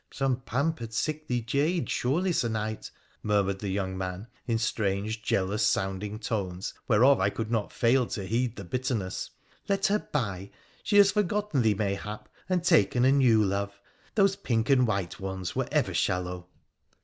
'Some 0.11 0.37
pampered, 0.37 0.93
sickly 0.93 1.41
jade, 1.41 1.87
surely, 1.87 2.31
Sir 2.31 2.49
Knight,' 2.49 2.89
mur 3.21 3.43
mured 3.43 3.59
the 3.59 3.69
young 3.69 3.95
man 3.95 4.25
in 4.47 4.57
strange 4.57 5.21
jealous 5.21 5.63
sounding 5.63 6.17
tones 6.17 6.73
whereof 6.87 7.19
I 7.19 7.29
could 7.29 7.51
not 7.51 7.71
fail 7.71 8.07
to 8.07 8.25
heed 8.25 8.55
the 8.55 8.63
bitterness;' 8.63 9.29
let 9.69 9.85
her 9.85 9.99
by, 9.99 10.49
she 10.81 10.97
has 10.97 11.11
forgotten 11.11 11.61
thee 11.61 11.75
mayhap, 11.75 12.27
and 12.49 12.63
taken 12.63 13.05
a 13.05 13.11
new 13.11 13.43
love— 13.43 13.79
those 14.15 14.35
pink 14.35 14.71
and 14.71 14.87
white 14.87 15.19
ones 15.19 15.55
were 15.55 15.67
ever 15.71 15.93
shallow 15.93 16.47